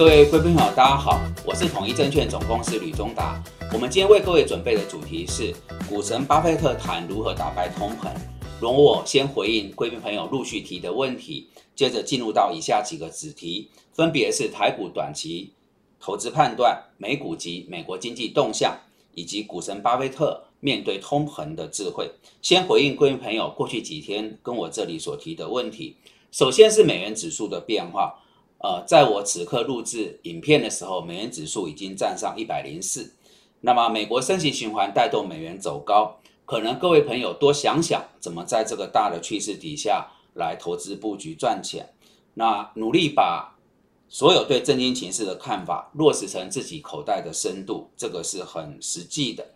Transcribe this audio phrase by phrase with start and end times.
[0.00, 3.38] 各位贵宾朋友，大家好，我是统一证券总公司吕中达。
[3.70, 5.54] 我们今天为各位准备的主题是
[5.90, 8.10] 股神巴菲特谈如何打败通膨。
[8.58, 15.52] 容我先回应贵宾朋友陆续提的问题，接着进入到以下几个子题，分别是台股短期
[16.00, 18.74] 投资判断、美股及美国经济动向，
[19.14, 22.10] 以及股神巴菲特面对通膨的智慧。
[22.40, 25.94] 先回应贵宾朋友过去几天跟我这里所提的问题。
[26.32, 28.18] 首先是美元指数的变化。
[28.62, 33.14] 呃，在我此刻录制影片的时候，美元指数已经站上一百零四。
[33.62, 41.88] 那么，美国升息循环带动美元走高，可能各位朋友多想想，怎么在这个大的趋势底下来投资布局赚钱。
[42.34, 43.56] 那努力把
[44.10, 49.46] 所有对震惊情势的看法落实成自己口袋的深度，这个是很实际的。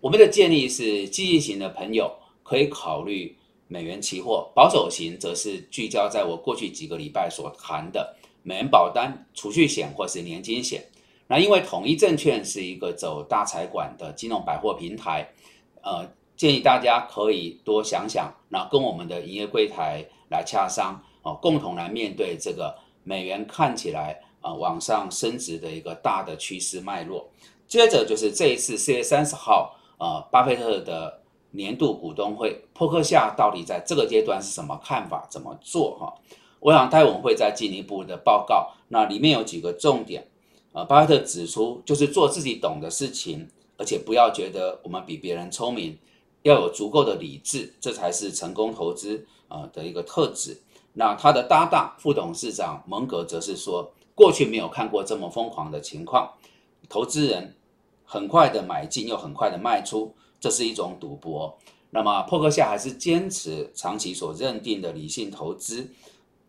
[0.00, 2.10] 我们的建议是，积极型的朋友
[2.42, 3.36] 可以考虑
[3.68, 8.16] 美元期货，保守型则是聚焦在我过去几个礼拜所谈的。
[8.46, 10.84] 美元保单、储蓄险或是年金险，
[11.26, 15.28] 那因为统一证券是一个走大财管的金融百货平台，
[15.82, 27.28] 呃，建议大家可以多想想，那跟我们的营业柜台来洽商哦，共同来面对这个美元看起来啊往上升值的一个大的趋势脉络。
[27.66, 31.20] 接着就是这一次四月三十号，呃，巴菲特的
[31.50, 35.26] 年度股东会，破克夏到底在这个阶段是什么看法？
[35.28, 35.98] 怎么做？
[35.98, 36.14] 哈？
[36.66, 40.26] 我想待会会再进一步的报告，那里面有几个重点，
[40.72, 45.96] 呃，巴菲特指出，就是做自己懂的事情，而且不要觉得我们比别人聪明，
[46.42, 50.60] 要有足够的理智，这才是成功投资呃的一个特质。
[50.94, 56.32] 那他的搭档副董事长蒙格则是说，过去没有看过这么疯狂的情况，
[56.88, 57.54] 投资人
[58.04, 61.56] 很快的买进又很快的卖出，这是一种赌博。
[61.90, 65.88] 那么珀克夏还是坚持长期所认定的理性投资。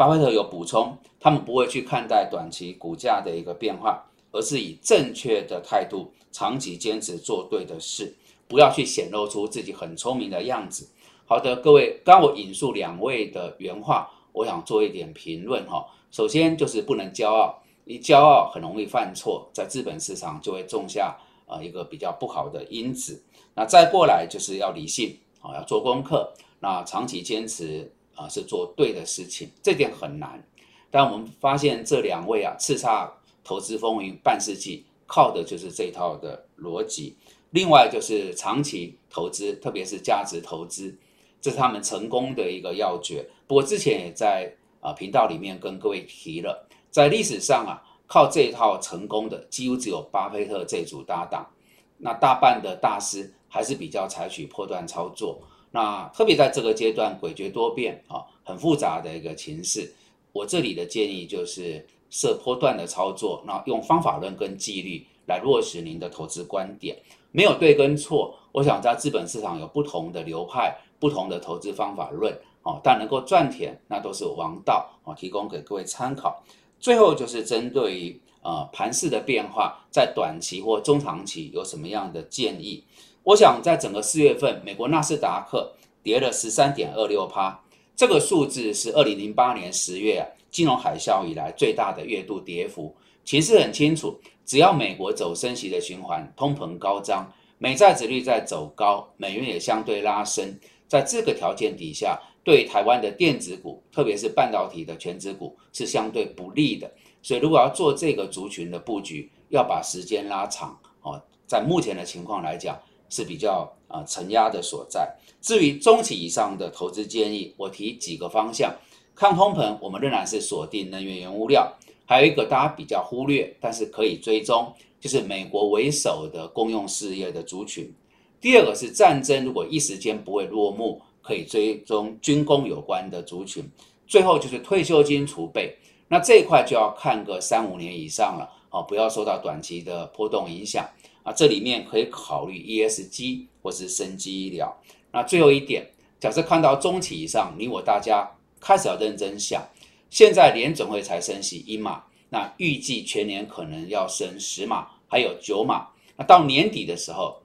[0.00, 8.16] 巴菲特有补充，他们不会去看待短期股价的一个变化，而是以正确的态度，长期坚持做对的事，
[8.48, 10.88] 不要去显露出自己很聪明的样子。
[11.26, 15.84] 好的，各位，刚我引述两位的原话，我想做一点评论哈。
[16.10, 21.14] 首先就是不能骄傲，一骄傲很容易犯错，在资本市场就会种下
[21.44, 23.22] 呃一个比较不好的因子。
[23.54, 27.92] 那再过来就是要理性啊，要做功课，那长期坚持。
[28.20, 30.46] 啊，是做对的事情，这点很难。
[30.90, 33.10] 但我们发现这两位啊，叱咤
[33.42, 37.16] 投资风云半世纪，靠的就是这套的逻辑。
[37.52, 40.94] 另外就是长期投资，特别是价值投资，
[41.40, 43.26] 这是他们成功的一个要诀。
[43.46, 51.48] 不过之前也在啊频道里面跟各位提了，在历史上啊，靠这一套成功的几乎只有巴菲特这组搭档，
[51.96, 55.40] 那大半的大师还是比较采取破断操作。
[55.72, 59.92] 那特别在这个阶段诡谲多变啊，很复杂的一个情势，
[60.32, 66.96] 我这里的建议就是设波段的操作，那用方法论跟纪律来落实您的投资观点，
[67.30, 68.34] 没有对跟错。
[68.52, 76.42] 我想在资本市场有不同的流派，不同的投资方法论哦，但能够赚钱那都是王道哦，提供给各位参考。
[76.80, 82.82] 最后就是针对于呃盘势的变化，在短期或中长期有什么样的建议？
[83.22, 87.62] 我想，在整个四月份，美国纳斯达克跌了十三点二六趴，
[87.94, 92.96] 这个数字是二零零八年十月金融海啸以来最大的月度跌幅。
[93.22, 106.90] 其实很清楚，只要美国走升息的循环，通膨高涨，美债值率在走高，美元也相对拉升，在这个条件底下，对台湾的电子股，特别是半导体的全指股是相对不利的。
[107.22, 111.22] 所以，如果要做这个族群的布局，要把时间拉长哦。
[111.46, 112.80] 在目前的情况来讲，
[113.10, 115.14] 是比较啊承压的所在。
[115.42, 118.74] 至于中期以上的投资建议，我提几个方向。
[119.14, 121.76] 抗通膨，我们仍然是锁定能源原物料。
[122.06, 127.92] 还有一个大家比较忽略，但是可以追踪，就是美国为首的公用事业的族群。
[128.40, 133.70] 第二个是战争，如果一时间不会落幕，可以追踪军工有关的族群。
[134.06, 135.76] 最后就是退休金储备，
[136.08, 140.88] 那这一块就要看个三五年以上了，哦，不要受到短期的波动影响。
[141.22, 144.80] 啊，这里面可以考虑 ESG 或是生机医疗。
[145.12, 149.62] 那最后一点，假设看到中期以上，你我大家开始要认真想，
[150.08, 155.88] 现在联总会才升息一码，那预计全年可能要升十码，还有九码。
[156.16, 157.42] 那到年底的时候，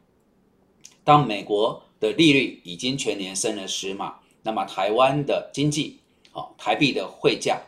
[1.03, 5.99] 当美国的利率已经全年升了十码，那么台湾的经济，
[6.31, 7.61] 哦，台币的汇价、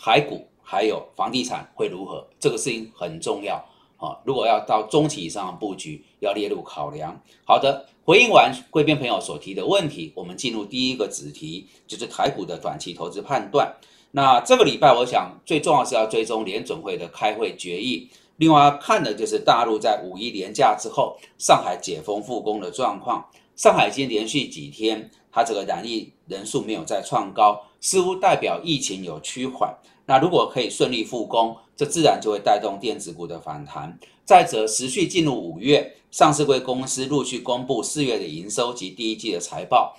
[0.00, 2.28] 台股还有房地产会如何？
[2.38, 3.64] 这个事情很重要。
[3.96, 7.18] 好，如果要到中期以上的布局，要列入考量。
[7.46, 13.74] 好的，回应完贵宾朋友所提的问题，我们进入第一个子题，就是台股的短期投资判断。
[14.10, 18.10] 那这个礼拜，我想最重要是要追踪联准会的开会决议。
[18.36, 23.24] 另外要看的就是大陆在五一连假之后，上海解封复工的状况。
[23.56, 29.74] 上海已经连续几天，它这个染疫人数没有再创高，似乎代表疫情有趋缓。
[30.08, 33.98] 那如果可以顺利复工，这自然就会带动电子股的反弹。
[34.24, 39.94] 再者，持续进入五月，上市贵公司陆续公布四月的营收及第一季的财报。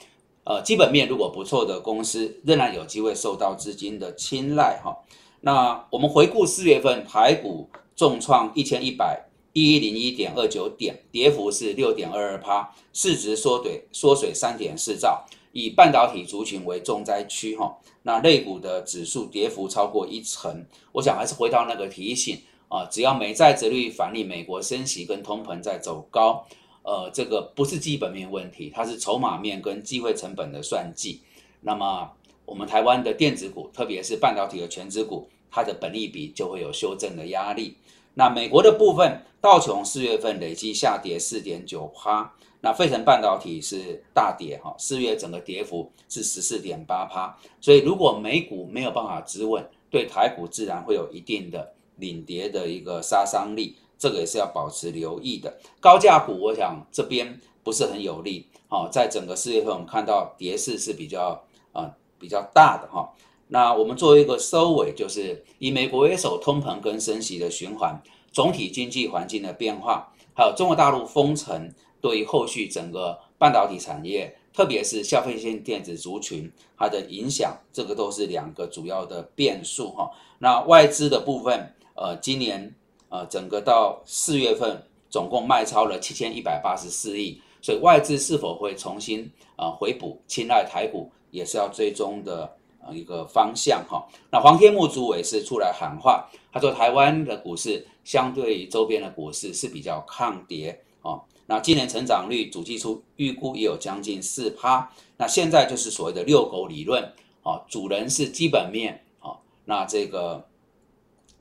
[0.46, 4.98] 呃，基本面如果不错的公司，仍然有机会受到资金的青睐哈。
[5.42, 17.78] 那我们回顾四月份台股重创一千一百一一零一点二九点，跌幅是六点二二趴，市值缩水缩水三点四兆，以半导体族群为重灾区哈。
[18.04, 26.46] 那类股的指数跌幅超过一成，我想还是回到那个提醒啊，只要美债殖率反映美国升息跟通膨在走高。
[26.82, 31.22] 呃，这个不是基本面问题，它是筹码面跟机会成本的算计。
[31.62, 32.10] 那么，
[32.46, 37.76] 我们台湾的电子股，特别是半导体的全资股，它的本利比就会有修正的压力。
[38.20, 47.38] 那美国的部分，道琼四月份累计下跌四点九趴，那费城半导体是大跌哈，四月整个跌幅是十四点八趴。
[47.62, 53.78] 所以，如果美股没有办法止稳，对台股自然会有一定的领跌的一个杀伤力。
[53.98, 58.48] 这个也是要保持留意的，高价股，我想这边不是很有利。
[58.68, 61.90] 好，在整个四月份，我们看到跌势是比较啊
[62.20, 63.14] 比较大的哈。
[63.50, 68.02] 那我们作为一个收尾，就是以美国为首，通膨跟升息的循环，
[68.32, 80.10] 总体经济环境的变化，还有中国大陆封城对于后续整个半导体产业，特别是消费性电子族群它的影响，这个都是两个主要的变数哈。
[80.38, 82.74] 那外资的部分，呃，今年。
[83.12, 92.48] 呃，整个到四月份总共卖超了七千一百八十四亿，所以外资是否会重新呃回补青睐台股，也是要追踪的
[92.86, 94.08] 呃一个方向哈。
[94.32, 101.24] 那黄天木主委是出来喊话，他说台湾的股市相对于周边的股市是比较抗跌哦。
[101.48, 110.46] 那今年成长率主计处预估也有将近四趴，那现在就是所谓的遛狗理论哦，主人是基本面哦，那这个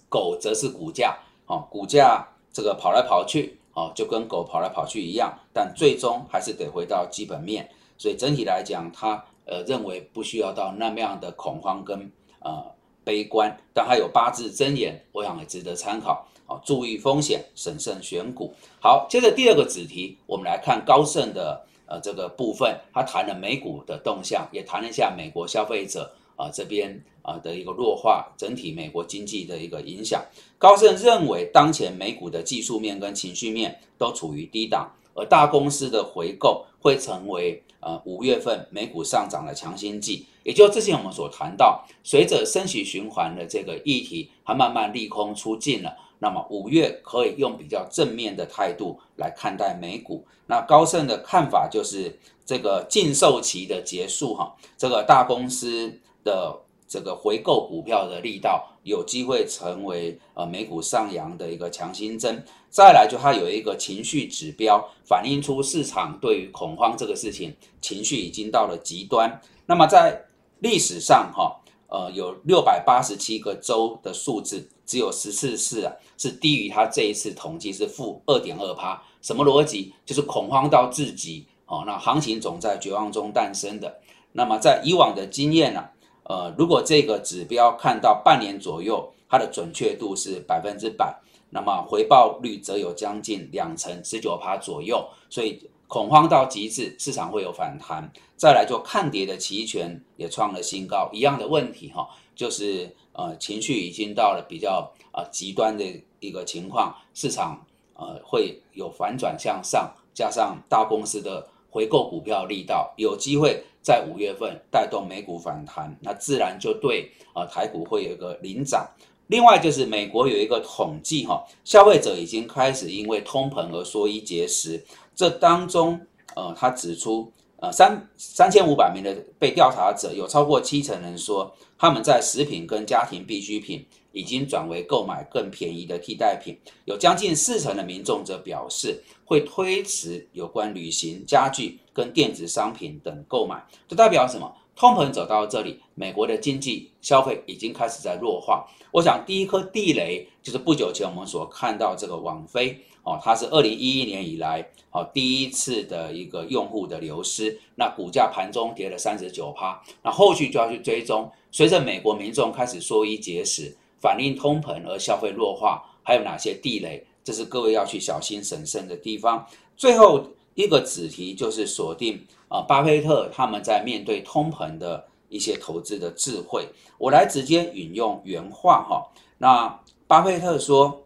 [0.08, 1.18] 狗则是股价。
[1.50, 7.70] 哦，股价这个跑来跑去，哦，就跟狗跑来跑去一样，但最终还是得回到基本面。
[7.96, 12.64] 所以整体来讲，它呃认为不需要到那么样的恐慌跟呃
[13.02, 16.28] 悲观，但还有八字真言，我想也值得参考。
[16.46, 18.54] 哦，注意风险，审慎选股。
[18.80, 26.12] 好，接着第二个子题，我们来看高盛的呃这个部分，他谈了美股的动向，也谈了一下美国消费者。
[26.36, 30.24] 啊，这边啊的一个弱化，整体美国经济的一个影响。
[30.56, 40.26] 高盛认为，当前美股的技术面跟情绪面都处于低档，而大公司的回购会成为呃五月份美股上涨的强心剂。
[40.44, 50.24] 也就之前我们所谈到，随着升息循环的这个议题，它慢慢利空出尽了，那么五月可以用比较正面的态度来看待美股。
[50.46, 56.00] 那高盛的看法就是这个禁售期的结束，哈，这个大公司。
[56.24, 56.54] 的
[56.88, 62.42] 这个回购股票的力道有机会成为呃美股上扬的一个强心针。
[62.70, 69.40] 再来就它有一个情绪指标，反映出市场对于恐慌这个事情情绪已经到了极端。
[69.66, 70.24] 那么在
[70.60, 79.02] 历史上哈呃有六百八十七个州的数字，只有十四次啊是低于它这一次统计是负二点二趴。
[79.20, 79.92] 什么逻辑？
[80.06, 84.00] 就是恐慌到至极哦，那行情总在绝望中诞生的。
[84.32, 85.84] 那么在以往的经验呢？
[86.28, 91.18] 呃，如果这个指标看到半年左右，它的准确度是百分之百，
[91.48, 95.08] 那么回报率则有将近两成，十九趴左右。
[95.30, 98.12] 所以恐慌到极致，市场会有反弹。
[98.36, 102.06] 再来就看跌的期权也创了新高，一样的问题哈，
[102.36, 105.84] 就是呃情绪已经到了比较呃极端的
[106.20, 113.64] 一个情况，市场呃会有反转向上，加上大公司的回购股票力道，有机会。
[113.88, 118.86] 在五月份带动美股反弹，那自然就对呃台股会有一个领涨。
[119.28, 124.84] 另外就是美国有一个统计哈，消费者已经开始因为通膨而缩衣节食。
[125.16, 125.98] 这当中
[126.36, 136.58] 呃，他指出呃三三千五百名的被调查者，有超过七成人说他们在食品跟家庭必需品已经转为购买更便宜的替代品。
[136.84, 141.78] 有将近四成的民众则表示会推迟有关旅行、家具。
[141.98, 144.54] 跟电子商品等购买，这代表什么？
[144.78, 148.64] 通膨走到这里，美国的经济消费已经开始在弱化。
[148.92, 167.04] 我想第一颗地雷就是不久前我们所看到这个网飞哦，它是二零一一年以来哦第一次的一个用户的流失，那股价盘中跌了三十九趴，那后续就要去追踪随着美国民众开始缩衣节食，反映通膨而消费弱化，还有哪些地雷？
[167.24, 169.44] 这是各位要去小心审慎的地方。
[169.76, 176.68] 最后一个子题就是锁定啊，巴菲特他们在面对通膨的一些投资的智慧。
[176.98, 179.06] 我来直接引用原话哈。
[179.38, 181.04] 那巴菲特说：“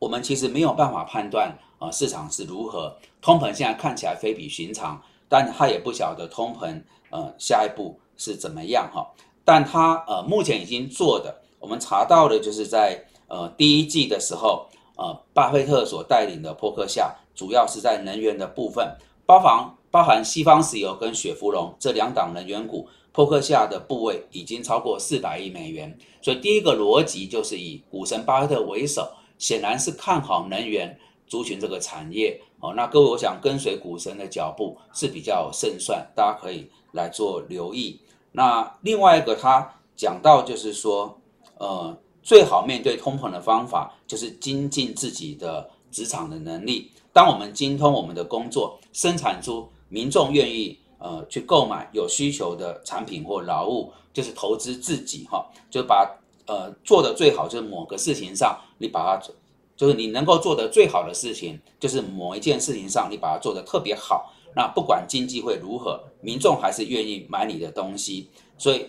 [0.00, 2.96] 我们其实没有办法判断啊，市场是如何。
[3.20, 9.06] 通膨现在看起来非比寻常，但他也不晓得通膨呃下一步是怎么样哈。
[9.44, 18.96] 但他呃目前已经做的，我们查到的就是在呃第一季的时候，呃巴菲特所带领的波克夏，主要是在能源的部分，
[19.26, 32.38] 包含包含西方石油跟雪佛龙这两档能源股。”破克下的部位已经超过四百亿美元，所以第一个逻辑就是以股神巴菲特为首，显然是看好能源族群这个产业。
[32.60, 37.98] 哦，那各位，我想跟随股神的脚步是比较胜算，大家可以来做留意。
[38.32, 39.66] 那另外一个他
[39.96, 41.18] 讲到就是说，
[41.56, 46.92] 呃，最好面对通膨的方法就是精进自己的职场的能力。
[47.14, 50.78] 当我们精通我们的工作，生产出民众愿意。
[50.98, 56.10] 呃，去购买有需求的产品或劳务，就是投资自己哈，就把
[56.46, 59.28] 呃做的最好，就是某个事情上你把它，
[59.76, 64.32] 就是你能够做的最好的事情，就是某一件事情上你把它做的特别好。
[64.56, 68.30] 那不管经济会如何，民众还是愿意买你的东西。
[68.56, 68.86] 所以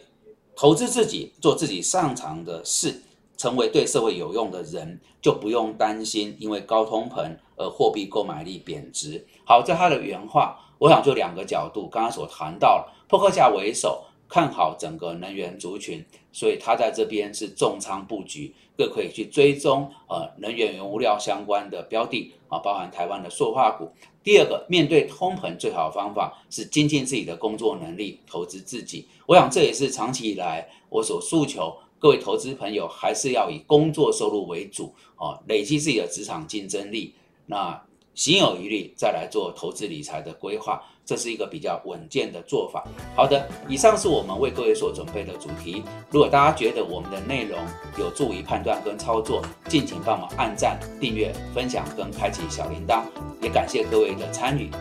[0.55, 3.03] 投资自己，做自己擅长的事，
[3.35, 9.27] 成为对社会有用的人，就不用担心因为高通膨而货币购买力贬值。
[9.45, 10.63] 好，在他的原话。
[10.79, 23.91] 我想就两个角度，刚刚所谈到了，破克夏为首看好整个能源族群，所以他在这边是重仓布局，各可以去追踪呃能源原物料相关的标的啊，包含台湾的塑化股。
[24.23, 29.07] 第二个，面对通膨最好的方法是精进自己的工作能力，投资自己。
[29.25, 37.15] 我想这也是长期以来我所诉求，各位投资朋友还是要以工作收入为主哦，累积自己的职场竞争力。
[37.47, 37.81] 那。
[38.17, 42.83] 心有余力再来做投资理财的规划，这是一个比较稳健的做法。
[43.15, 45.83] 好的，以上是我们为各位所准备的主题。
[46.09, 47.59] 如果大家觉得我们的内容
[47.99, 53.03] 有助于判断跟操作，敬请帮忙按赞、订阅、分享跟开启小铃铛。
[53.39, 54.71] 也感谢各位的参与。